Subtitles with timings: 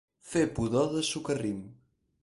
[0.29, 1.61] Fer pudor de socarrim.